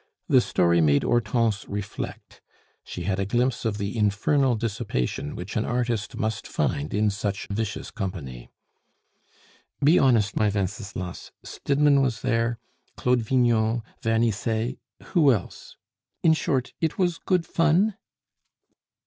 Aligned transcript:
The 0.27 0.41
story 0.41 0.81
made 0.81 1.03
Hortense 1.03 1.67
reflect; 1.69 2.41
she 2.83 3.03
had 3.03 3.19
a 3.19 3.25
glimpse 3.27 3.65
of 3.65 3.77
the 3.77 3.95
infernal 3.95 4.55
dissipation 4.55 5.35
which 5.35 5.55
an 5.55 5.63
artist 5.63 6.17
must 6.17 6.47
find 6.47 6.91
in 6.91 7.11
such 7.11 7.45
vicious 7.51 7.91
company. 7.91 8.49
"Be 9.83 9.99
honest, 9.99 10.35
my 10.35 10.49
Wenceslas; 10.49 11.31
Stidmann 11.43 12.01
was 12.01 12.23
there, 12.23 12.57
Claude 12.97 13.21
Vignon, 13.21 13.83
Vernisset. 14.01 14.79
Who 15.13 15.31
else? 15.31 15.75
In 16.23 16.33
short, 16.33 16.73
it 16.81 16.97
was 16.97 17.19
good 17.19 17.45
fun?" 17.45 17.93